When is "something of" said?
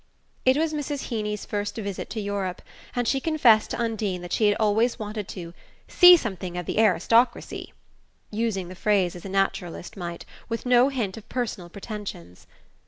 6.17-6.65